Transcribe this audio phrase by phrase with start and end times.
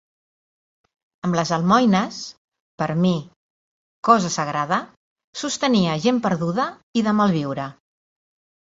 [1.27, 2.17] Amb les almoines,
[2.83, 3.13] per a mi
[4.11, 4.83] cosa sagrada,
[5.45, 6.71] sostenia gent perduda
[7.03, 7.73] i de malviure.